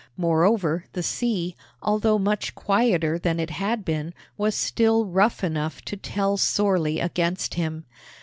[0.17, 5.95] Moreover, the sea, although much quieter than it had been, was still rough enough to
[5.95, 7.85] tell sorely against him.